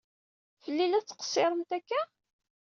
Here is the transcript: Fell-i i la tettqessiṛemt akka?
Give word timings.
Fell-i 0.63 0.85
i 0.87 0.87
la 0.91 1.01
tettqessiṛemt 1.01 1.71
akka? 1.77 2.01